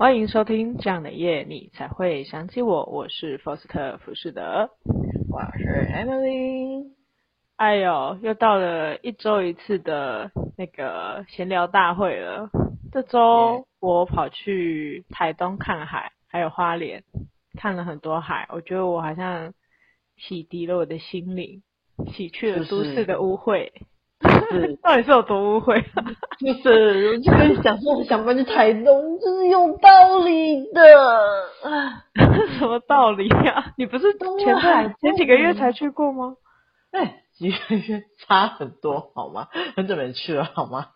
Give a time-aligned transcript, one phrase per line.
[0.00, 2.84] 欢迎收听这样的夜，你才会想起我。
[2.84, 4.70] 我是福斯特·福士德，
[5.28, 6.92] 我是 Emily。
[7.56, 12.48] 哎呦，又到了一周一次的那个闲聊大会了。
[12.92, 17.02] 这周我跑去台东看海，还有花莲，
[17.56, 18.46] 看了很多海。
[18.52, 19.52] 我觉得我好像
[20.16, 21.64] 洗涤了我的心灵，
[22.12, 23.64] 洗去了都市的污秽。
[23.64, 23.72] 是，
[24.82, 25.80] 到底是有多误会？
[26.40, 30.80] 就是，我就跟你讲说，我想搬去台东，这是有道理的。
[32.58, 33.66] 什么道理呀、啊？
[33.76, 36.34] 你不是前段前几个月才去过吗？
[36.90, 39.48] 哎，几个月差很多，好吗？
[39.76, 40.86] 很久没去了，好吗？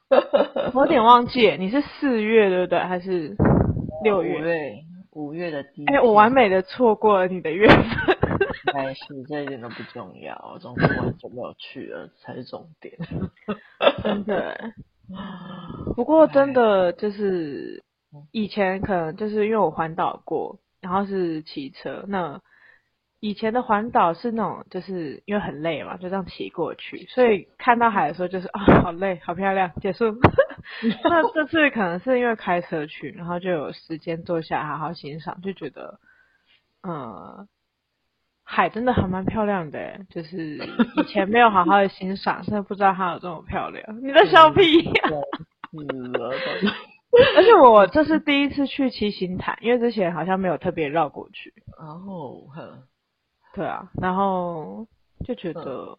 [0.75, 2.79] 我有点忘记，你是四月对不对？
[2.81, 3.37] 还是
[4.03, 4.39] 六月？
[4.41, 4.73] 五月，
[5.13, 5.87] 五月的第一。
[5.87, 8.17] 哎，我完美的错过了你的月份。
[8.73, 12.97] 没事，这一点都不重要，总之我很久没有去了才是重点。
[14.05, 14.73] 真的，
[15.97, 17.83] 不过真的就是
[18.31, 22.05] 以前可能就是因为我环岛过，然后是骑车。
[22.07, 22.41] 那
[23.21, 30.05] 以前的环岛是那种就是因为很累嘛，就这样骑过去，所以看到海的时候就是啊、哦，好累，好漂亮，结束。
[31.05, 35.99] 那这次可能是因为开车去，然后就有时间坐下好好欣赏，就觉得
[36.83, 37.49] 嗯。
[38.55, 40.59] 海真的还蛮漂亮的，就是
[40.97, 43.83] 以前没有好好的欣赏，现在不知道它有这么漂亮。
[44.03, 45.09] 你在笑屁呀？
[45.09, 45.17] 啊，
[47.35, 51.55] 而且我这是第一次去七星潭，因为之前好像没有特别绕过去。
[51.79, 52.47] 然后，
[53.55, 54.87] 对啊，然后
[55.25, 55.97] 就觉得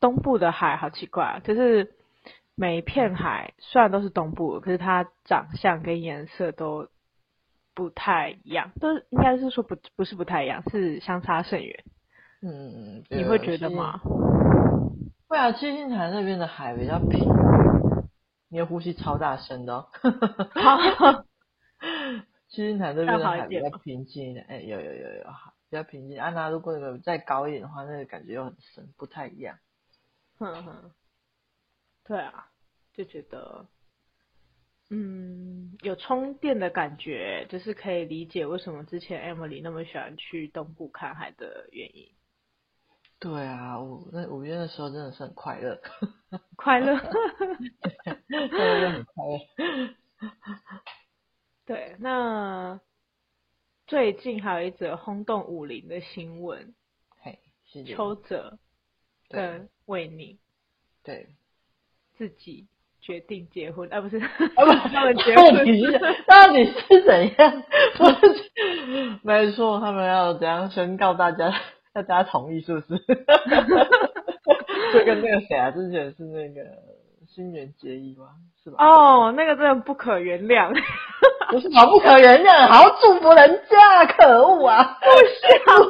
[0.00, 1.92] 东部的海好奇怪啊，就是
[2.54, 6.88] 每一片海虽然都是东部，可是它长相跟颜色都。
[7.74, 11.84] 不太一样，都应该是说不不是不太一样，是相差甚远。
[12.42, 14.00] 嗯，你会觉得吗？
[15.28, 17.26] 会啊，七星潭那边的海比较平，
[18.48, 19.88] 你的呼吸超大声的哦。
[22.48, 25.24] 七星潭这边的海比较平静一点，哎，有有有有，
[25.70, 26.20] 比较平静。
[26.20, 29.56] 安、啊、娜，如果那个再高一点的话，那个感觉又很深，不太一样。
[30.38, 30.90] 哼哼，
[32.04, 32.48] 对啊，
[32.92, 33.66] 就觉得。
[34.94, 42.10] 嗯，有充电的感觉，就是可以理解为什么之前 Emily 那么喜欢去东部看海的原因。
[43.18, 45.80] 对啊，五那五月的时候真的是很快乐，
[46.56, 47.14] 快乐，快
[48.80, 49.40] 乐很快乐。
[51.64, 52.78] 对，那
[53.86, 56.74] 最近还有一则轰动武林的新闻，
[57.16, 58.58] 嘿，是邱泽
[59.30, 60.38] 跟维尼，
[61.02, 61.34] 对，
[62.18, 62.68] 自己。
[63.02, 67.62] 决定结婚， 啊不是，啊不，他们结婚，到底是到底是怎样？
[69.22, 71.52] 没错，他们要怎样宣告大家，
[71.92, 73.02] 大家同意是不是？
[74.94, 76.60] 就跟那个谁啊，之前是那个
[77.34, 78.26] 新垣结衣吗？
[78.62, 78.76] 是吧？
[78.84, 80.72] 哦，那个真的不可原谅，
[81.50, 84.98] 不是好不可原谅，好要祝福人家，可恶啊！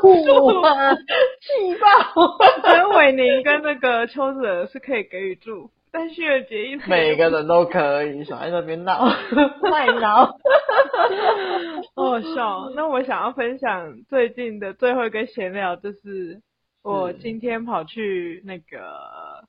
[0.00, 2.69] 不想 啊，气爆！
[2.71, 5.71] 陈伟宁跟那个邱泽是可以给予祝福。
[5.95, 9.05] 但是有结义，每个人都可以，小孩在那边闹，
[9.71, 10.25] 卖闹，
[11.95, 12.71] 好好笑。
[12.75, 16.41] 那我想要分享最近的最后一个闲聊，就是
[16.83, 19.45] 我今天跑去那个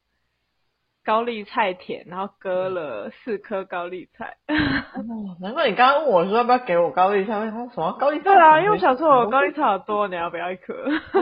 [1.06, 4.36] 高丽菜田，然后割了四颗高丽菜。
[4.48, 8.24] 哦，难怪你刚刚问我说要不要给我高丽菜，为什么高丽菜？
[8.26, 10.74] 对啊，因为我想说我高丽菜好多，你要不要一颗？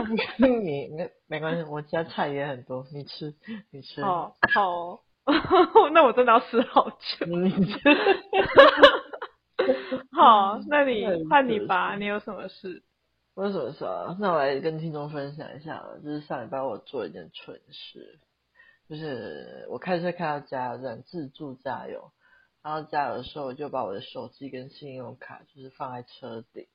[0.39, 0.47] 你
[0.97, 3.35] 没没关系，我家菜也很多，你吃
[3.71, 4.01] 你吃。
[4.01, 4.99] 哦，好。
[5.93, 7.25] 那我真的要吃好久。
[10.11, 12.83] 好， 那你换你吧，你有什么事？
[13.35, 14.17] 我有什么事啊？
[14.19, 15.85] 那我来跟听众分享一下。
[16.03, 18.19] 就是上礼拜我做一件蠢事，
[18.89, 22.11] 就是我开车开到加油站自助加油，
[22.63, 26.67] 然后加油的时候我就把我的手机跟信用卡就是放在车顶。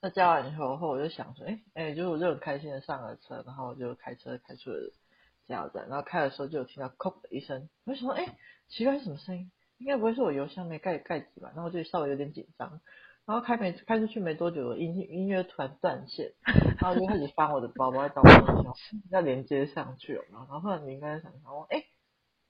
[0.00, 4.92] 那加完以后后我就想说，哎、欸、哎、欸，就是我就很开心的上了车，然后我就开车开出了。
[5.48, 8.36] 加油站，然后开的时候就有听到“哐”的一声，我就想说，哎，
[8.68, 9.50] 奇怪是什么声音？
[9.78, 11.50] 应该不会是我油箱没盖盖子吧？
[11.56, 12.80] 然后就稍微有点紧张，
[13.26, 16.32] 然后开没开出去没多久，音音乐突然断线，
[16.80, 21.84] 然后就开始翻我的包包，找我的东西要连接上去了，然后后突然你应该想想，我哎，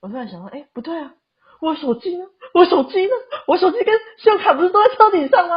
[0.01, 1.15] 我突然想说，哎，不对啊，
[1.61, 2.27] 我手机呢？
[2.53, 3.13] 我手机呢？
[3.47, 5.57] 我手机跟信用卡不是都在车顶上吗？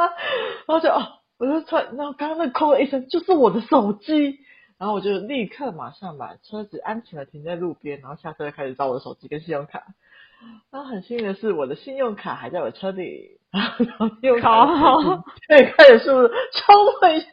[0.65, 4.39] 然后就哦，我就突然，然后刚刚那“哐”的一声，就是我的手机。
[4.77, 9.86] 然后我就立刻马上把车子安全的停在路边，然后下车开始找我的手机跟信用卡。
[10.69, 13.39] 然后很幸运的是，我的信用卡还在我车里。
[13.51, 13.63] 然
[13.98, 14.66] 后信用卡
[15.48, 17.27] 可以开始是冲回去，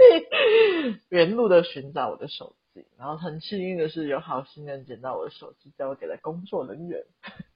[1.09, 2.87] 原路的寻找我的手机。
[2.97, 7.03] 然后很幸运的是，有好心人捡到我的手机，交给了工作人员。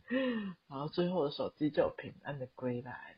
[0.68, 3.14] 然后最后的手机就平安的归来。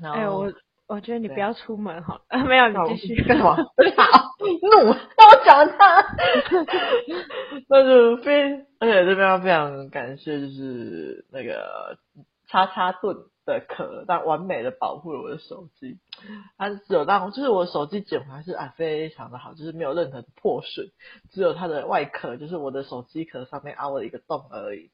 [0.00, 0.52] 然后哎，我
[0.92, 3.54] 我觉得你不要出门好了，没有，你继续干什么？
[3.54, 6.04] 好怒，让我讲他。
[7.66, 11.96] 那就非，而且这边要非常感谢，就是那个
[12.46, 13.16] 叉叉盾
[13.46, 15.98] 的壳，但完美的保护了我的手机。
[16.58, 20.90] 它只有让，就是我手机捡回来是啊，非常的好，就是没有任何的破损，
[21.30, 24.90] 只有它的外壳，就是我的手机壳上面凹了一个洞而已。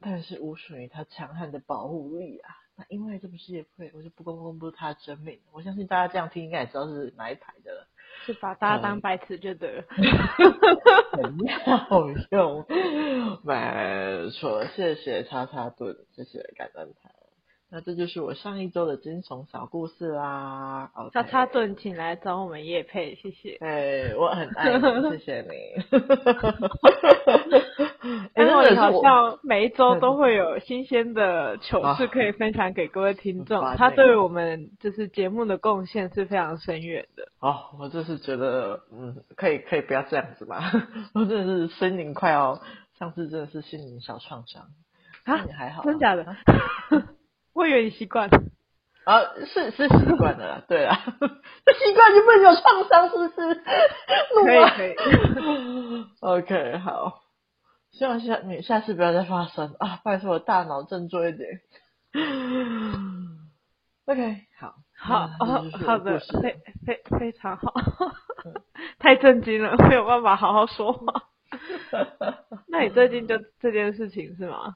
[0.00, 2.48] 但是无损于它强悍的保护力啊。
[2.80, 5.38] 那因为这不是也会，我就不公公布他真名。
[5.52, 7.86] 我相信大家这样听应该也知道是哪一排的了。
[8.24, 9.84] 是把大家当白痴就对了。
[11.12, 11.38] 很
[11.88, 12.64] 好用，
[13.44, 17.19] 没错，谢谢叉叉盾，谢谢感恩台。
[17.72, 20.90] 那这就是我上一周的惊悚小故事啦。
[21.12, 23.58] 叉叉盾，请来找我们叶配，谢谢。
[23.60, 25.50] 哎，我很爱你，谢谢你。
[28.34, 37.28] 因为好像每一周都会有新鲜的糗事可以分享给各位听众，他对我们就是节目的贡献是非常深远的。
[37.38, 40.58] 哦，我就是觉得，嗯，可以可以不要这样子嘛，
[41.14, 42.60] 我真的是心灵快要，
[42.98, 44.64] 上次真的是心灵小创伤
[45.24, 45.84] 啊，你还好？
[45.84, 46.26] 真假的？
[47.60, 48.38] 我以为你习惯了
[49.04, 53.54] 啊，是是习惯了啦， 对啊， 习惯就不能有创伤，是不是？
[54.44, 54.94] 可以可以
[56.20, 57.20] ，OK，好，
[57.90, 60.00] 希望下你下次不要再发生啊！
[60.04, 61.60] 拜托我大脑振作一点。
[64.06, 65.28] OK，好，好，
[65.86, 67.74] 好的，非非非常好，
[68.98, 71.04] 太震惊了，没有办法好好说话。
[72.68, 74.74] 那你最近就这件事情是吗？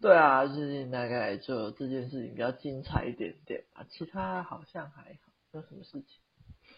[0.00, 6.20] 对啊，最近大概就这件事情比较精彩一点点啊，其他好像还好，没有什么事情。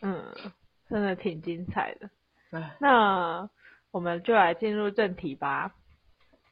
[0.02, 0.32] 嗯，
[0.88, 2.10] 真的挺精彩的。
[2.52, 3.50] 唉那
[3.90, 5.74] 我们就来进入正题吧。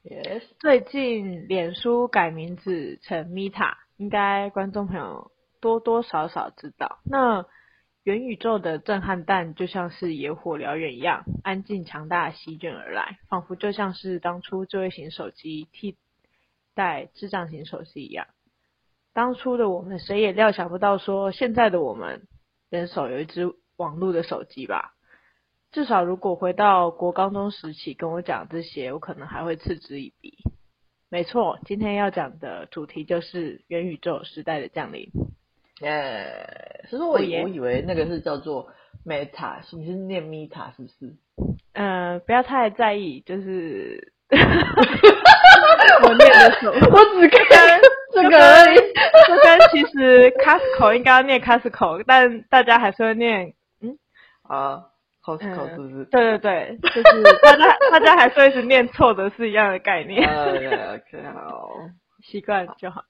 [0.02, 0.42] Yes。
[0.58, 6.98] 最近脸书改名字成 Meta，应该观众朋友多多少少知道。
[7.04, 7.46] 那
[8.02, 15.96] 元宇宙的震撼弹就像是野火燎原一样，安静强大席卷而来，仿佛就像是当初智慧型手机替
[16.74, 18.26] 代智障型手机一样，
[19.12, 22.26] 当初的我们谁也料想不到，说现在的我们
[22.68, 24.94] 人手有一只网络的手机吧？
[25.70, 30.38] 至少如果回到国高中时期跟我讲这些，我可能还会嗤之以鼻。
[31.08, 35.10] 没错，今天要讲的主题就是元宇宙时代的降临。
[35.80, 38.72] 耶，其实我以我以为那个是叫做
[39.04, 41.16] Meta，你是念 Meta 是不是？
[41.72, 44.12] 嗯、呃，不要太在意，就是。
[46.02, 47.80] 我念的时候， 我只看
[48.12, 48.78] 这个而已。
[49.26, 53.98] 这跟其实 Costco 应该要念 Costco，但大家还是会念嗯
[54.42, 54.84] 啊
[55.24, 56.04] Costco 是不是？
[56.06, 60.28] 对对对，就是大家 大家还是会一直念错的是一样的概念。
[60.28, 61.70] OK OK 好，
[62.22, 63.02] 习惯就好。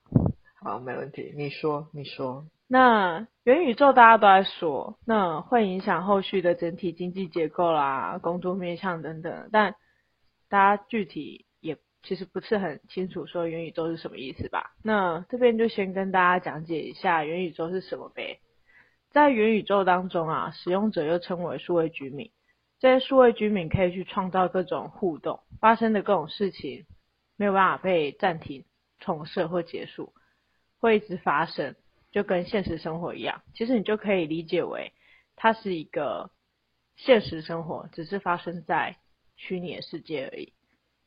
[0.63, 1.33] 好，没问题。
[1.37, 2.45] 你说你说。
[2.67, 9.75] 那元宇宙大家都在说，那会影响后续的整体经济结构啦、工作面向等等，但
[10.49, 11.44] 大家具体也
[12.05, 14.77] 其实不是很清楚，说元宇宙是什么意思吧？
[14.83, 18.39] 那这边就先跟大家讲解一下元宇宙是什么呗。
[19.11, 22.31] 在元宇宙当中啊，使用者又称为数位居民，
[22.79, 26.85] 这些数位居民可以去创造各种互动，发生的各种事情
[27.37, 28.65] 没有办法被暂停、
[28.99, 30.13] 重设或结束，
[30.81, 31.77] 会一直发生，
[32.11, 33.43] 就跟现实生活一样。
[33.55, 34.93] 其实你就可以理解为，
[35.37, 36.31] 它是一个
[36.97, 38.97] 现实生活，只是发生在
[39.37, 40.54] 虚拟的世界而已。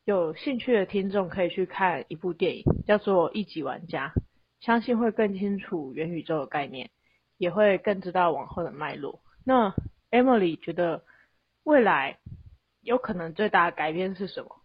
[0.07, 4.13] 有兴趣的听众可以去看一部电影，叫做《一级玩家》，
[4.61, 6.91] 相信会更清楚元宇宙的概念，
[7.37, 9.19] 也会更知道往后的脉络。
[9.43, 9.75] 那
[10.09, 11.03] Emily 觉得
[11.65, 12.19] 未来
[12.79, 14.55] 有可能最大的改变是什么？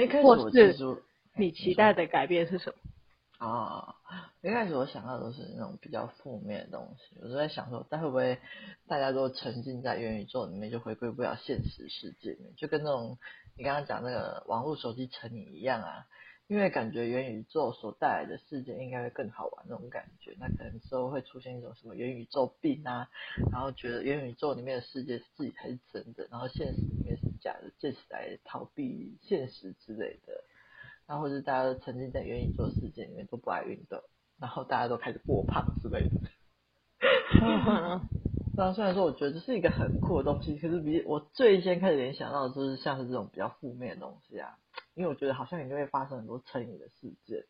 [0.00, 1.02] 一开始
[1.34, 2.76] 你期待的改变是什么？
[3.44, 3.96] 啊，
[4.42, 8.38] 一开始我想到的都是那种比较负面的东西，我就在想说，但会不会
[8.86, 13.18] 大家都沉浸在元宇宙里面，就回归不了现实世界里面，就跟那种
[13.60, 16.06] 你刚刚讲那个网络手机成瘾一样啊？
[16.46, 23.10] 因为感觉元宇宙所带来的世界应该会更好玩那种感觉，那可能之后会出现一种什么元宇宙病啊，
[23.52, 30.42] 然后觉得元宇宙里面的世界是自己才是真的，然后现实里面是假的，借此来逃避现实之类的。
[31.06, 34.02] 然后或者大家都沉浸在元宇宙世界里面都不爱运动，
[34.38, 36.16] 然后大家都开始过胖之类的。
[38.74, 44.58] 虽然说我觉得这是一个很酷的东西，可是比我最先开始联想到的就是像是这种比较负面的东西啊，
[44.94, 47.44] 因为我觉得好像也就会发生很多成瘾的事件。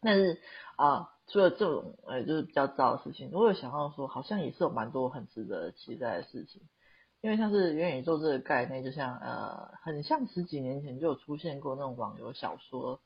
[0.00, 0.40] 但是
[0.76, 6.62] 啊，除了这种呃就是比较糟的事情，我有想到说好像也是有蛮多很值得期待的事情。
[7.22, 13.00] 因为像是元宇宙这个概念，就像呃，很像十几年前就有出现过那种网游小说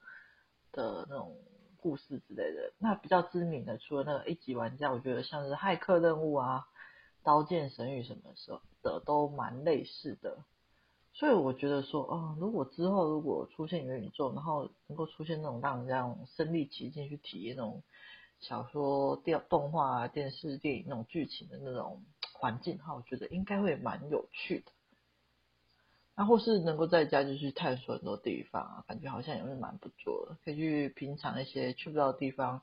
[0.73, 1.37] 的那种
[1.79, 2.73] 故事之类的。
[2.79, 6.67] 那比较知名的，除了那个一级玩家，我觉得像是骇客任务啊、
[7.23, 10.45] 刀剑神域什么时候的都蛮类似的。
[11.13, 17.83] 所以我觉得说，哦，如果之后如果出现元宇宙，然后能够出现那种让人家身临其境去体验那种
[18.41, 24.73] 小说、电动画、电视、电影那种剧情的那种环境哈，我觉得应该会蛮有趣的。
[26.15, 32.63] 那或是能够在家就去探索很多地方啊，感觉好像也是蛮不错的，可以去品尝一些去不到的地方，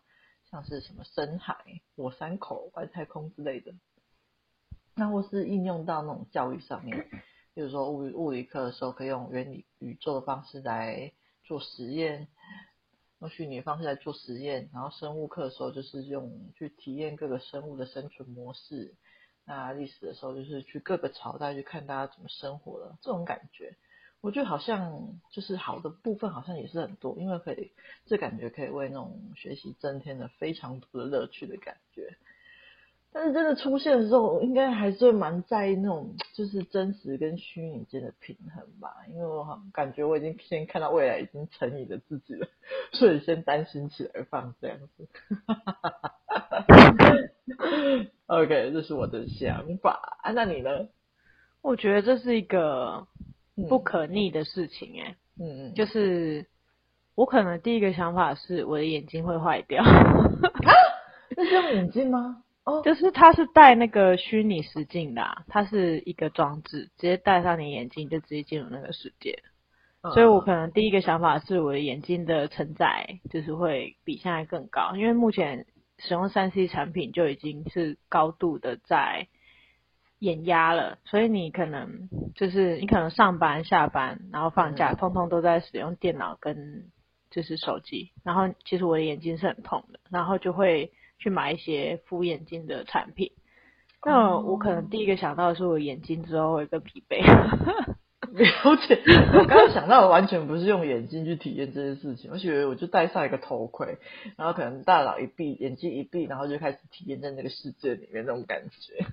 [0.49, 3.73] 像是什么深海、火山口、外太空之类的。
[4.97, 7.07] 那或是应用到那种教育上面。
[7.53, 11.13] 比如说物物理课的时候，可以用原理宇宙的方式来
[11.43, 12.27] 做实验，
[13.19, 14.69] 用虚拟的方式来做实验。
[14.73, 18.95] 然后生物课的时候，就是用去体验各个生物的生存模式。
[19.45, 23.75] 那历史的时候，就是去各个朝代去看大家怎么生活的这种感觉。
[24.19, 27.71] 我觉得好像就是好的部分，好像也是很多，因为可以
[28.07, 32.17] 这感觉可以为那种学习增添了非常多的乐趣的感觉。
[33.17, 42.47] 但是真的出现的时候，应该还是会蛮在意那种就是真实跟虚拟间的平衡吧，因为我感觉我已经先看到未来已经成瘾的自己了，
[42.91, 45.07] 所以先担心起来放这样子。
[48.27, 50.69] OK，这是我的想法啊，那你呢？
[51.63, 53.07] 我觉得这是一个
[53.67, 56.45] 不可逆的事情哎、欸，嗯嗯，就是
[57.15, 59.83] 我可能第一个想法是我的眼睛会坏掉，
[61.35, 62.43] 那是用眼镜吗？
[62.83, 69.43] 就是它是带那个虚拟实境的、啊，它是一个装置，直接戴上你眼镜就直接进入那个世界。
[70.01, 75.65] 嗯、所以我可能第一个想法是我的眼睛的承载就是会比现在更高，因为目前
[75.97, 79.27] 使用三 C 产品就已经是高度的在
[80.19, 86.85] 眼压了，所以你可能就是你可能上班下班然后放假，嗯、通通都在使用电脑跟
[87.31, 90.91] 就是手机，然后其实我的眼睛是很痛的，然后就会。
[91.17, 93.31] 去买一些敷眼睛的产品，
[94.05, 97.21] 那我可能第一个想到的是我眼睛之后会更疲惫。
[98.27, 99.01] 了解，
[99.33, 103.97] 我刚刚想到的完全不是用眼睛去体验这件事情，我以为我就戴上一个头盔，
[104.35, 109.05] 然后可能大脑一闭，眼睛一闭，然后就开始体验在那个世界里面那种感觉。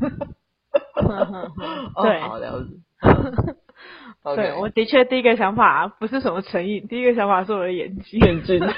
[2.03, 2.75] 对，好了解。
[4.37, 8.21] 对，我的确第一个想法不是什么成瘾，第一个想法是我的眼睛。
[8.21, 8.61] 眼睛。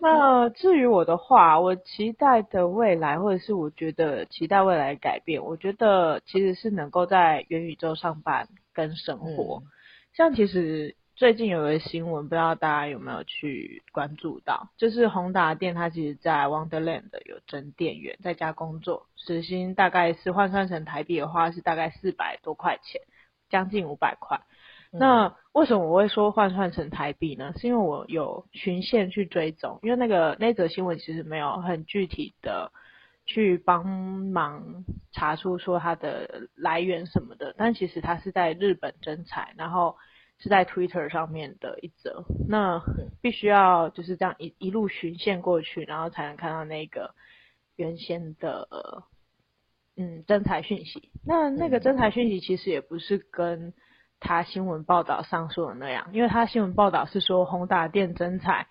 [0.00, 9.62] 那至于我的话，我期待的未来，或者是我觉得期待未来改变，我觉得其实是能够在元宇宙上班跟生活。
[9.64, 9.66] 嗯、
[10.14, 23.02] 像其实最近有个新闻，不知道大家有没有去关注到，就是宏达电它其实在 Wonderland 有征店员在家工作，时薪大概是换算成台币的话是大概四百多块钱，
[23.50, 24.40] 将近五百块。
[24.90, 27.54] 那为什么我会说换算成台币呢？
[27.56, 32.72] 是因为我有循线去追踪，因为那个那则新闻其实没有很具体的
[33.26, 39.94] 去帮忙查出说它的来源什么的，但其实它是在日本征才，然后
[40.38, 42.82] 是在 Twitter 上面的一则，那
[43.20, 47.14] 必须要就是这样一一路循线过去，然后才能看到那个
[47.76, 48.68] 原先的
[49.96, 51.10] 嗯征才讯息。
[51.24, 53.72] 那那个征才讯息其实也不是跟
[54.18, 58.66] 他新闻报道上说的那样，因为他新闻报道是说宏达电征才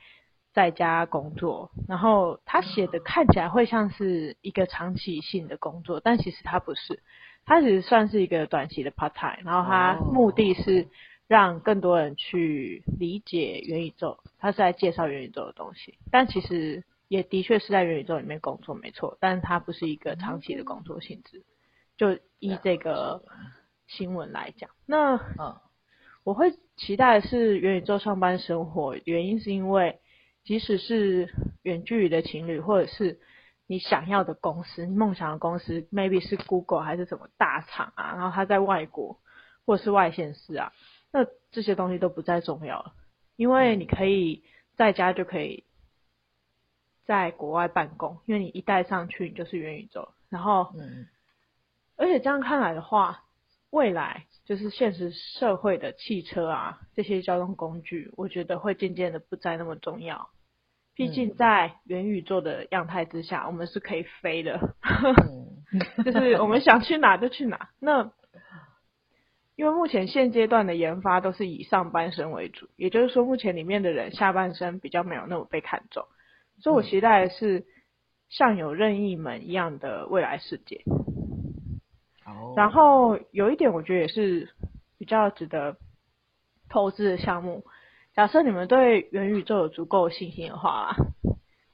[0.54, 7.02] 在家工作，然后他写的看起来会像是一个长期性的工作，但其实他不是，
[7.46, 10.90] 他只是算是一个短期的 part time，然后他目的是
[11.32, 21.44] 让更多人去理解元宇宙，他是在介绍元宇宙的东西，但其实也的确是在元宇宙里面工作没错，但是他不是一个长期的工作性质，
[21.96, 23.24] 就依这个。
[23.88, 25.60] 新闻来讲，那嗯，
[26.24, 30.00] 我会期待的是元宇宙上班生活，原因是因为
[30.46, 31.28] 即使是
[31.64, 33.20] 远距离的情侣，或者是
[33.68, 39.20] 你想要的公司、梦想的公司，maybe 是 Google 还是什么大厂啊，然后他在外国
[39.66, 40.72] 或者是外县市啊，
[41.12, 42.94] 那这些东西都不再重要了，
[43.36, 44.44] 因为你可以
[44.76, 45.66] 在家就可以
[47.06, 51.08] 在国外办公，因为你一带上去你就是元宇宙，然后嗯，
[51.98, 53.24] 而且这样看来的话。
[53.72, 60.30] 未来就是现实社会的汽车啊，这些交通工具，我觉得会渐渐的不再那么重要。
[60.94, 64.76] 毕竟在元宇宙的样态之下，我们是可以飞的，
[66.04, 67.70] 就是我们想去哪就去哪。
[67.80, 68.12] 那
[69.62, 76.04] 因为目前现阶段的研发都是以上半身为主，也就是说，目前里面的人下半身比较没有那么被看重，
[76.58, 77.64] 所以我期待的是
[78.28, 80.82] 像有任意门一样的未来世界。
[82.56, 84.50] 然后有一点，我觉得也是
[84.98, 85.78] 比较值得
[86.68, 87.64] 投资的项目，
[88.16, 90.96] 假设你们对元宇宙有足够信心的话，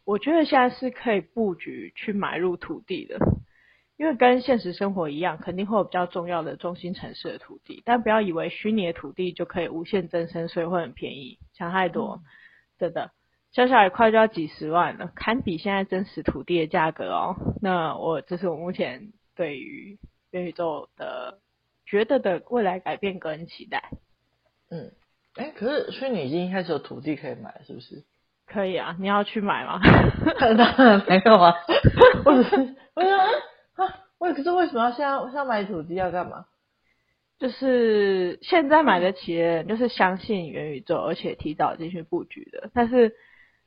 [0.04, 3.18] 我觉得现在是可以布局去买入土地的，
[3.98, 12.24] 因为跟现实生活一样，肯定会有比较重要的中心城市的土地，但不要以为虚拟的土地就可以无限增生，所以会很便宜，想太多，嗯、
[12.80, 13.12] 真的，
[13.52, 17.36] 小小一块就要几十万了，堪比现在真实土地的价格哦。
[17.62, 19.98] 那我这是我目前对于
[20.32, 21.40] 元宇宙的
[21.86, 23.90] 觉得的未来改变跟期待。
[24.70, 24.92] 嗯。
[25.36, 28.04] 哎、欸，可是虚拟已经开始有土地可以买，是不是？
[28.48, 29.80] 可以啊，你要去买吗？
[30.58, 31.54] 当然没有啊，
[32.26, 32.56] 我只是，
[32.96, 33.20] 我想
[34.20, 36.46] 啊，我可是为什么要现在要买土地要干嘛？
[37.40, 42.70] 就是现在买得起的人，就是相信元宇宙，而且提早进去布局的。
[42.74, 43.16] 但是，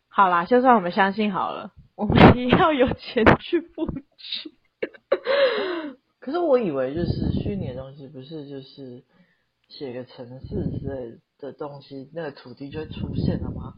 [0.09, 4.01] 好啦，就算我们相信好了， 我们也要有钱去布局。
[6.21, 9.05] 可是我以为就是虚拟的东西，不是就是
[9.69, 11.19] 写个城市之类的。
[11.41, 13.73] 的东西，那个土地就会出现了吗？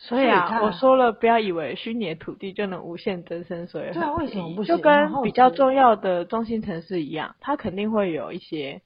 [0.00, 4.76] 所以啊，我说了，不要以为虚拟的土地就能无限增生，所以对啊，为什么不行？
[4.76, 8.80] 就跟比较重要的中心城市一样，它肯定会有一些，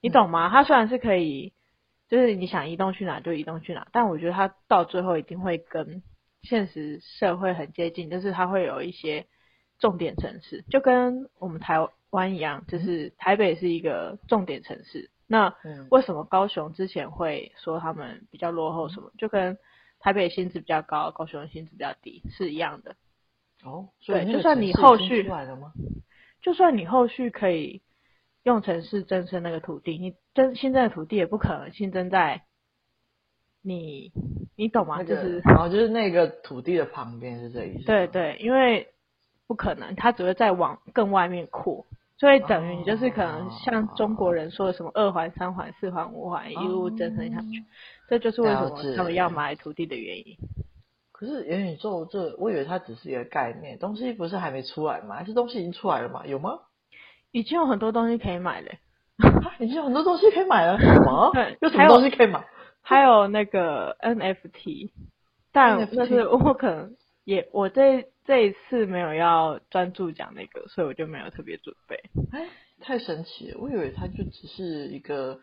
[0.00, 0.48] 你懂吗？
[0.48, 1.52] 它虽然是可以，
[2.08, 6.02] 就是你想移动去哪就移动去哪，但我觉得它到最后一定会跟
[6.42, 9.26] 现实社会很接近，就是它会有一些
[9.78, 15.10] 重点城市，就跟我们台湾一样，就是台北是一个重点城市。
[15.28, 15.52] 那
[15.90, 18.88] 为什么高雄之前会说他们比较落后？
[18.88, 19.58] 什么就跟
[20.06, 22.94] 台北薪资比较高，高雄薪资比较低是一样的。
[23.64, 25.28] 哦，对，就算你后续，
[26.40, 27.82] 就算你后续可以
[28.44, 32.42] 用城市增生那个土地，你增新增的土地也不可能新增在
[33.62, 34.12] 你，
[34.54, 34.98] 你懂吗？
[34.98, 37.84] 那个、就是，然后就是那个土地的旁边是这意思。
[37.84, 38.86] 对对，因为
[39.48, 41.84] 不可能，它只会再往更外面扩。
[42.18, 47.64] 所以等于你就是可能像中国人说的什么二环、三环、四环、五环一路增生下去，
[48.08, 50.36] 这就是为什么他们要买土地的原因。
[51.12, 55.16] 可是元宇宙这，我以为它只是一个概念，东西不是还没出来吗？
[55.16, 56.26] 还是东西已经出来了吗？
[56.26, 56.58] 有吗？
[57.32, 58.72] 已经有很多东西可以买了，
[59.58, 61.30] 已经有很多东西可以买了，什么？
[61.34, 62.46] 对，有什么东西可以买？
[62.82, 64.90] 还有，那个 NFT，
[65.52, 68.06] 但就是我可能也我这。
[68.26, 71.94] 这一次没有要专注讲那个，所以我就没有特别准备。
[72.32, 72.48] 哎，
[72.80, 73.58] 太神奇了！
[73.60, 75.38] 我以为它就只是一个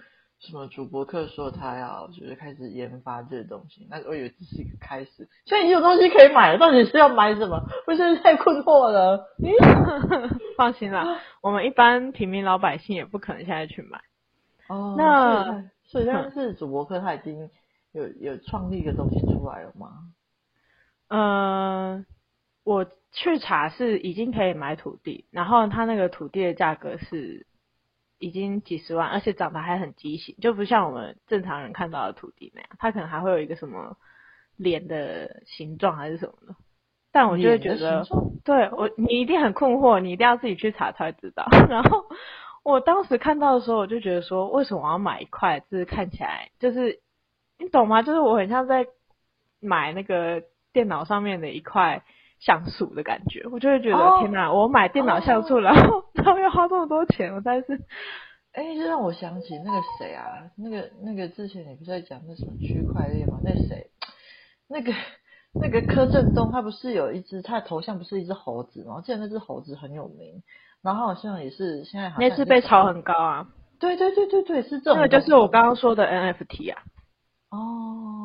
[0.46, 5.12] 什么主播客说他要就是开始研发这个东西，那我以为只是一个开始。
[5.46, 7.60] 现在已经有东西可以买了，到底是要买什么？
[7.88, 9.26] 我现在太困惑了。
[10.58, 14.02] 放心啦，我们一般平民老百姓也不可能现在去买。
[14.68, 17.50] 哦，那所以现在是主播客他已经
[17.94, 19.90] 有有创立一个东西出来了吗？
[21.08, 22.06] 嗯、呃。
[22.66, 27.46] 我去查是已经可以买土地，然后他那个土地的价格是
[28.20, 33.98] 已经几十万，而且长得还很畸形，就不像我们正常人看到的土地那样，它可能还会有一个什么
[34.56, 36.56] 脸的形状还是什么的。
[37.12, 38.06] 但我就会觉得，
[38.44, 41.46] 对我你一定很困惑，你一定要自己去查才会知道。
[41.70, 42.06] 然后
[42.64, 45.60] 我当时看到的时候，我就觉得说，为什么我要买一块？
[45.60, 47.02] 就是看起来就是
[47.60, 48.02] 你懂吗？
[48.02, 48.88] 就是我很像在
[49.60, 52.04] 买那个电脑上面的一块。
[52.46, 54.52] 像素的感觉，我就会觉得、oh, 天哪！
[54.52, 57.82] 我买电脑像素，然后然后要花这么多钱，我真是，
[58.52, 60.28] 哎、欸，这让我想起那个谁啊，
[60.58, 63.40] 那个那个之前你不是在讲那什么区块链吗？
[63.44, 63.88] 那谁，
[64.68, 64.94] 那个
[65.54, 68.96] 那个柯震东，他不是有一只，他的头像不是一只猴子吗？
[68.98, 70.44] 我记得那只猴子很有名，
[70.82, 73.48] 然后好像也是现在好像那次被炒很高啊。
[73.80, 74.96] 对对对对对，是这种。
[74.96, 76.82] 那个就是我刚刚说的 NFT 啊。
[77.52, 78.23] 哦，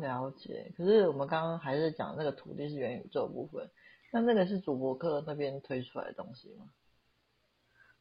[0.00, 0.72] 了解。
[0.76, 3.70] 可是我们刚刚还是讲那个土地是元宇宙部分，
[4.12, 6.66] 那那个是主播客那边推出来的东西吗？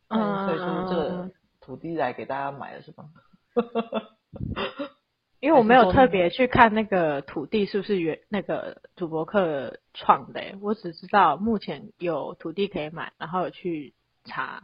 [0.10, 3.10] 嗯，推出这个土地来给大家买的是吗？
[5.40, 14.64] 因为我没有特别去看那个土地是不是原那个主播客创的，我只知道目前有土地可以买，然后有去查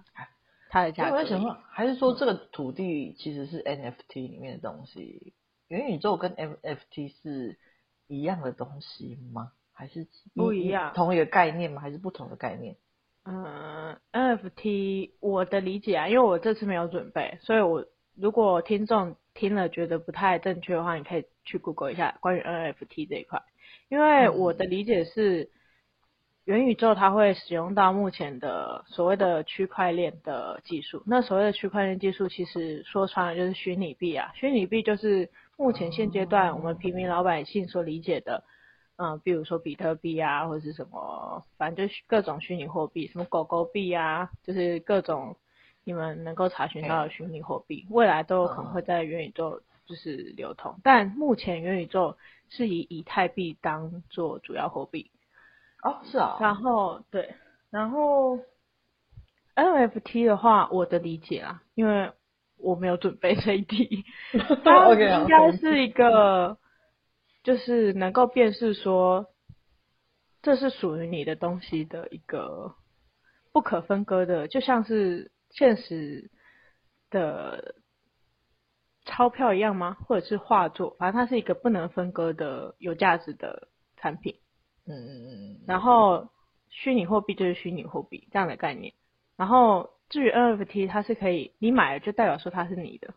[0.70, 1.18] 它的价格。
[1.18, 5.34] 我在想说，还是说这个土地其实是 NFT 里面的东西？
[5.70, 7.58] 元宇宙跟 NFT 是
[8.08, 9.54] 一样的东西吗？
[9.72, 10.06] 还是
[10.36, 10.94] 不一样？
[10.94, 11.82] 同一个概念吗？
[11.82, 12.76] 还是不同的概念？
[13.24, 23.42] 嗯，NFT 我的理解啊，因为我这次没有准备，所以我如果听众听了觉得不太正确的话，你可以去 Google 一下关于 NFT 这一块。
[23.90, 25.52] 因为我的理解是，
[26.50, 31.04] 元宇宙它会使用到目前的所谓的区块链的技术。
[31.06, 35.30] 那所谓的区块链技术，其实说穿了就是虚拟币啊，虚拟币就是。
[35.62, 38.46] 目前现阶段，我们平民老百姓所理解的，
[38.96, 45.36] 嗯，比如说比特币啊，或者是什么，反正就是各种虚拟货币，什么狗狗币啊，就是各种
[45.84, 50.80] 你们能够查询到的虚拟货币，未来都有可能会在元宇宙就是流通。
[50.82, 52.16] 但目前元宇宙
[52.48, 55.12] 是以以太币当做主要货币。
[55.84, 56.38] 哦，是啊。
[56.40, 57.36] 然后对，
[57.70, 58.40] 然后
[59.56, 62.12] NFT 的话，我的理解啊，因为
[62.58, 64.04] 我没有准备这一题，
[64.64, 66.58] 它应该是一个，
[67.44, 69.28] 就是能够辨识说
[70.42, 72.76] 这是属于你的东西的一个
[73.52, 76.30] 不可分割的，就像是现实
[77.10, 77.76] 的
[79.06, 79.98] 钞票一样吗？
[80.06, 84.36] 或者是画作，反正它是一个不能分割的有价值的产品。
[84.90, 85.58] 嗯嗯嗯。
[85.66, 86.28] 然后
[86.70, 88.94] 虚拟货币就是虚拟货币这样的概念，
[89.38, 89.92] 然后。
[90.10, 93.14] 至于 NFT，它是可以你买了就代表说它是你的，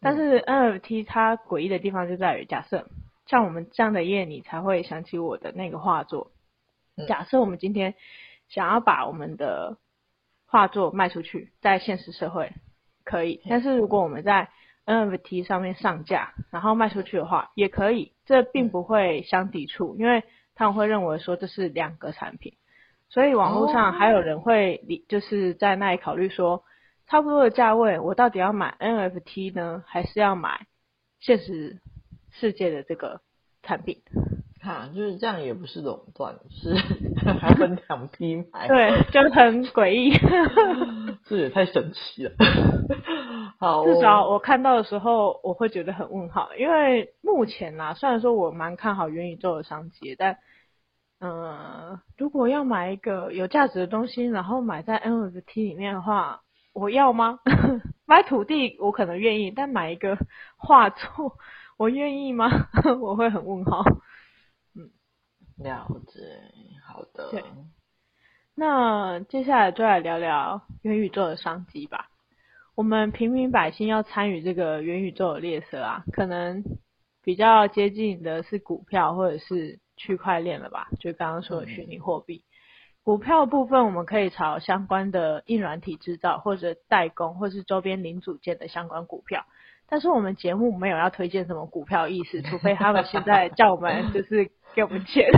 [0.00, 2.88] 但是 NFT 它诡异的地方就在于，假设
[3.26, 6.30] 像我们这样的业，你才会想起我的那个画作。
[7.08, 7.96] 假设我们今天
[8.48, 9.78] 想要把我们的
[10.46, 12.52] 画作卖出去，在现实社会
[13.04, 14.48] 可以，但是如果我们在
[14.86, 20.22] NFT 上面上架，然后卖出去的话，也可以，这并不会相抵触，因为
[20.58, 22.54] 他们会认为说这是两个产品。
[23.10, 26.64] 所以网络上还有人会理，就是在那里考虑说，
[27.06, 30.66] 差不多的价位，我到底要买 NFT 呢，还是要买
[31.20, 31.78] 现实
[32.32, 33.20] 世界的这个
[33.62, 34.02] 产品？
[34.60, 36.74] 哈，就是这样，也不是垄断，是
[37.40, 38.66] 还分两批买。
[38.66, 40.12] 对，就很诡异。
[41.24, 42.32] 这也太神奇了。
[43.58, 50.38] 好，至少我看到的时候，我会觉得很问号，因为目前啦，虽然说我蛮看好元宇宙的商机，但。
[51.20, 56.42] 嗯，如果要买一个有价值的东西，然后买在 NFT 里面的话，
[56.72, 57.40] 我要吗？
[58.06, 60.16] 买土地我可能愿意，但买一个
[60.56, 61.36] 画作，
[61.76, 62.48] 我愿意吗？
[63.02, 63.82] 我会很问号。
[64.76, 64.90] 嗯，
[65.58, 66.20] 了解，
[66.86, 67.32] 好的。
[67.32, 67.42] 对，
[68.54, 72.08] 那接下来就来聊聊元宇宙的商机吧。
[72.78, 76.62] 我们平民百姓要参与这个元宇宙的列车啊，可能
[77.24, 79.80] 比较接近的是股票或者是。
[80.00, 80.86] 区块链了吧？
[81.00, 82.44] 就刚刚说的虚拟货币，
[83.02, 89.44] 股票部分我们可以朝相关的硬软体制造或者代工，或是周边零组件的相关股票。
[89.88, 95.28] 但是我们节目没有要推荐什么股票意思，除非他们现在叫我们 就是给我们钱。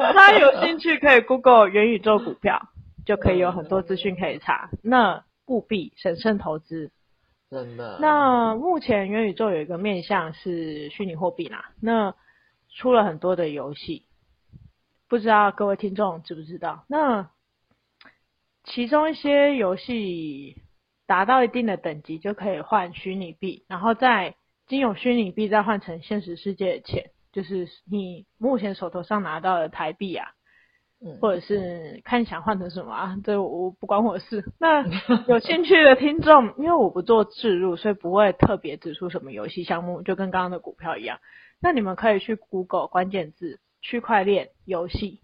[0.00, 2.60] 大家有兴趣可以 Google 元宇宙股票，
[3.04, 4.70] 就可以有很多资讯可以查。
[4.82, 6.90] 那务必审慎投资。
[7.50, 7.98] 真的。
[8.00, 11.72] 那目前元宇宙有一个面向是虚拟货币啦。
[11.80, 12.14] 那
[12.74, 14.04] 出了很多的游戏，
[15.08, 16.84] 不知道各位听众知不知道？
[16.88, 17.30] 那
[18.64, 20.62] 其中一些游戏
[21.06, 24.34] 达到一定的等级就可以换虚拟币，然后再
[24.66, 30.32] 经由虚拟币再换成现实世界的钱，就是你目前手头上拿到的台币啊，
[31.20, 34.44] 或者是看你想换成什么啊，这我不关我的事。
[34.58, 34.84] 那
[35.28, 41.18] 有兴趣的听众，因为我不做置入，所以不会特别指出什么游戏项目，就跟刚刚的股票一样。
[41.60, 45.20] 那你们可以去 Google 关键字区块链游戏，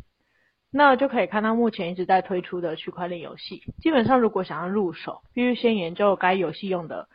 [0.71, 3.63] 那就可以看到目前一直在推出的区块链游戏。
[3.81, 7.09] 基本上，如果想要入手，必须先研究该游戏用的：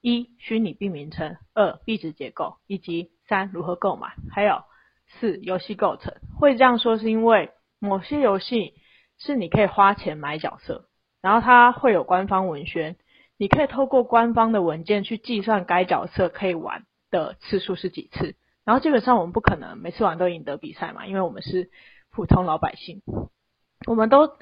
[0.00, 4.62] 一、虚拟币名称；二、币值结构；以及三、如何购买；还有
[5.06, 6.14] 四、游戏构成。
[6.38, 8.74] 会这样说是因为某些游戏
[9.18, 10.88] 是你可以花钱买角色，
[11.22, 12.96] 然后它会有官方文宣，
[13.36, 18.34] 你可以透过官方的文件去计算该角色可以玩的次数是几次。
[18.64, 21.70] 然后基本上我们不可能每次玩都赢得比赛嘛，因为我们是
[22.10, 23.02] 普通老百姓，
[23.86, 24.36] 我们都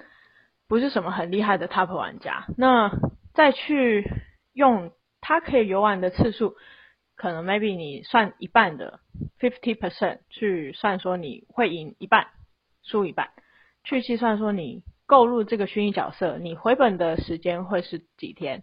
[0.66, 2.46] 不是什么很厉害的 top 玩家。
[2.56, 2.90] 那
[3.34, 4.10] 再去
[4.52, 6.56] 用它可以游玩的次数，
[7.16, 9.00] 可能 maybe 你算一半的
[9.38, 12.28] fifty percent 去算说你会赢一半，
[12.84, 13.30] 输一半，
[13.82, 18.62] 去计算说你购入这个虚拟角色，你回本的时间会是几天。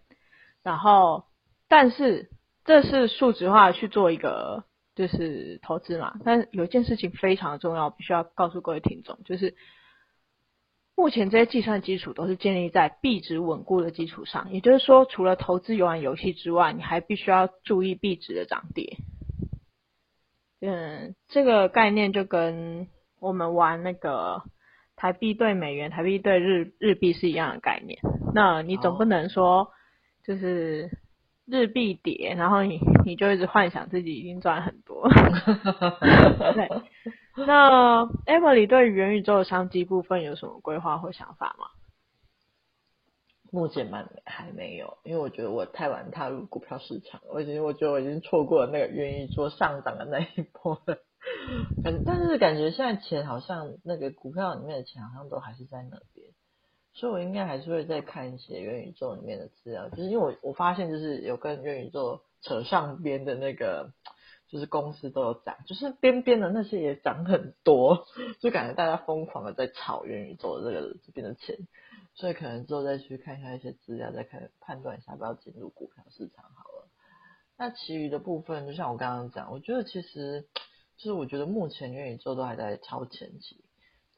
[0.62, 1.26] 然后，
[1.68, 2.30] 但是
[2.64, 4.64] 这是数值化去做一个。
[4.94, 9.54] 就是投资嘛，但有一件事情非常重要，必须要告诉各位听众，就是
[10.94, 18.98] 目前这些计算基础都是建立在币值稳固的基础上，也就是说，除了投资游玩游戏之外，你还必须要注意币值的涨跌。
[20.60, 22.86] 嗯，这个概念就跟
[23.22, 24.42] 我们玩那个
[24.96, 27.98] 台币兑美元、台币兑日日币是一样的概念。
[28.34, 29.70] 那你总不能说
[30.26, 30.90] 就是。
[31.44, 35.08] 日币跌，然后你你就一直幻想自己已经赚很多。
[36.54, 36.68] 对，
[37.44, 41.66] 那 Emily 对于元宇宙的商机部分有什么规划或想法吗？
[43.50, 50.96] 目前蛮还没有，因为我觉得我太晚踏入股票市场，我已经我觉得我已经错过了那个元宇宙上涨的那一波了。
[51.84, 56.26] 但但是感觉现在钱好像那个股票里面的钱好像都还是在那边，
[56.92, 63.92] 所以我应该还是会再看一些元宇宙里面的资料，就是因为我我发现就是有跟元宇宙扯上边的那个，
[64.48, 68.06] 就是公司都有涨，就是边边的那些也涨很多，
[68.40, 71.56] 就感觉大家疯狂的在炒元宇宙的这个这边的钱，
[72.14, 76.88] 所以可能之后再去看一下一些资料，再看判断一下要不要进入股票市场好了。
[77.56, 80.46] 那其余的部分，就像我刚刚讲，我觉得其实
[81.02, 83.64] 就是我觉得目前元宇宙都还在超前期。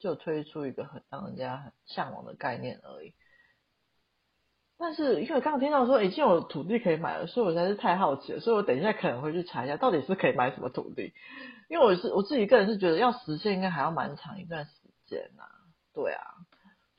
[0.00, 3.14] 就推出一个很让人家很向往的概念而已，
[4.76, 11.14] 但是因为刚刚听到说已经有土地可以买了，所以我实在是太好奇了，所以我等一下可能会去查一下到底是可以买什么土地，
[11.70, 14.72] 因为我是我自己个人是觉得要实现应该还要蛮长一段时
[15.06, 15.44] 间呐，
[15.94, 16.22] 对啊，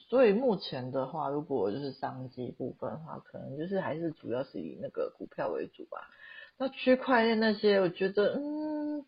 [0.09, 6.09] 所以目前的话，如果就是商机部分的话，可能就是还是主要是以那个股票为主吧，
[6.57, 9.05] 那区块链那些，我觉得嗯，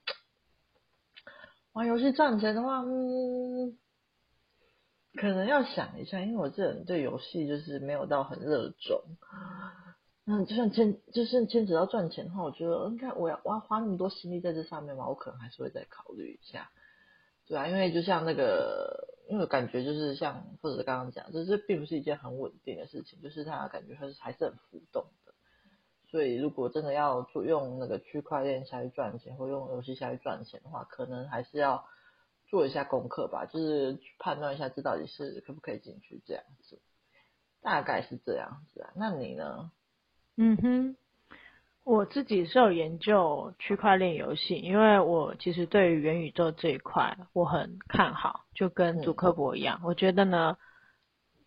[1.78, 3.78] 玩游戏赚钱的话，嗯。
[5.16, 9.00] 可能要想一下，因为我这人对游戏就是没有到很热衷。
[10.26, 16.72] 那就算牵，就是牵扯到赚钱的话，我觉得应该我要我要花那么多心力在这上面嘛，我可能还是会再考虑一下。
[17.48, 25.06] 对啊，因为就像那个，因为我感觉就是像或者刚刚讲，就是这并不是一件很稳定的事情，就是它感觉还是还是很浮动。
[26.10, 31.86] 所以如果真的要做用那个区块链下去赚钱，或用游戏下去赚钱的话，可能还是要。
[32.50, 36.80] 做一下功课吧，就是判断一下这到底是可不可以进去这样子，
[37.62, 38.90] 大概是这样子啊。
[38.96, 39.70] 那你呢？
[40.38, 40.96] 嗯哼，
[41.84, 50.58] 我自己是有研究区块链游戏，因为我其实对于元宇宙这一块我很看好，就跟祖克伯一样，嗯、我觉得呢。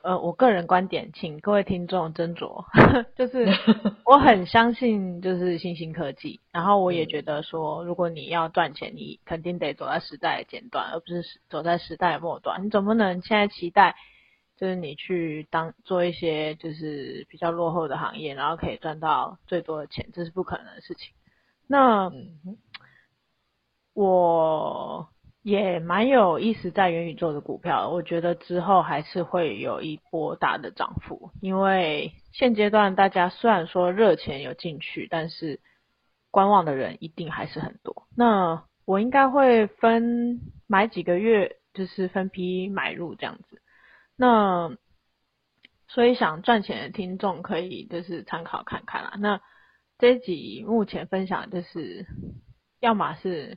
[0.02, 2.64] 呃，我个人观点，请各位听众斟酌。
[3.16, 3.46] 就是
[4.06, 12.64] 我很相信，就是新兴科技，然后我也觉得说，如果你要赚钱，你肯定得走在时代的尖端，而不是走在时代的末端。
[12.64, 13.94] 你总不能现在期待，
[14.56, 21.12] 就是你去当做一些就是比较落后的行业，然后可以赚到最多的钱，这是不可能的事情。
[21.66, 22.10] 那
[23.92, 25.08] 我。
[25.42, 35.60] 也蛮有意思，在元宇宙的股票，我觉得之后还是会有一波大的涨幅，因为现阶段大家虽然说热钱有进去，但是
[36.30, 38.06] 观望的人一定还是很多。
[38.14, 43.62] 那我应该会分买几个月，就是分批买入这样子。
[44.16, 44.76] 那
[45.88, 49.14] 所以想赚钱的听众可以就是参考看看啦。
[49.18, 49.40] 那
[49.98, 52.06] 这一集目前分享就是，
[52.78, 53.56] 要么是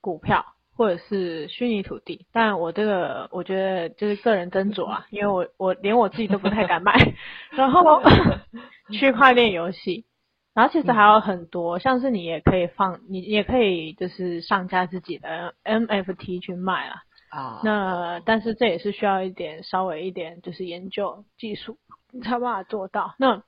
[0.00, 0.44] 股票。
[0.80, 6.94] 或者是虚拟土地，但我这个我觉得就是个人斟酌啊，因为我我连我自己都不太敢买。
[7.52, 8.00] 然后
[8.90, 10.06] 区块链游戏，
[10.54, 16.96] 然后其实还有很多，像是你也可以放，你也可以就是上架自己的 NFT 去卖啊。
[17.28, 17.60] 啊。
[17.62, 21.76] 那但是这也是需要一点稍微一点就是研究技术，
[22.10, 23.14] 你才有办法做到。
[23.18, 23.42] 那。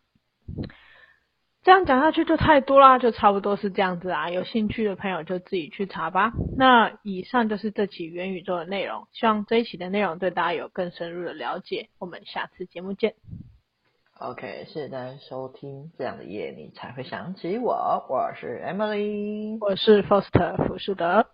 [1.63, 4.29] 这样讲下去就太多啦，就差不多是这样子啊。
[4.31, 6.33] 有兴趣的朋友就自己去查吧。
[6.57, 11.89] 那以上就是这期元宇宙的内容，希望这一期的内容对大家有更深入的了解。
[12.01, 13.15] 我们下次节目见。
[14.19, 15.93] OK，谢谢大家收听。
[15.97, 21.27] 这样的夜你才会想起我，我是 Emily，我是 Foster 福士德。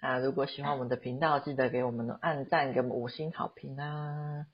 [0.00, 4.46] 啊，如果喜欢我们的频道，记得给我们的按赞，给我们五星好评啊。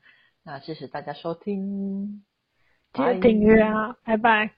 [0.45, 2.25] 那谢谢大家收听，
[2.93, 4.58] 记得订阅啊，拜拜。